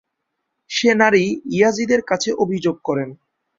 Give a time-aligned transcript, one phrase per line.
[0.69, 1.23] সে নারী
[1.51, 3.09] ইয়াজিদের কাছে অভিযোগ করেন।